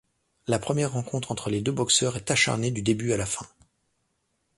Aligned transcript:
La 0.47 0.57
première 0.57 0.93
rencontre 0.93 1.31
entre 1.31 1.51
les 1.51 1.61
deux 1.61 1.71
boxeurs 1.71 2.15
est 2.15 2.31
acharnée 2.31 2.71
du 2.71 2.81
début 2.81 3.13
à 3.13 3.17
la 3.17 3.27
fin. 3.27 3.45